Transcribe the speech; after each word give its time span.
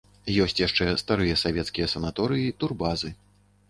Ёсць 0.45 0.57
яшчэ 0.61 0.87
старыя 1.03 1.37
савецкія 1.43 1.93
санаторыі, 1.95 2.53
турбазы. 2.61 3.19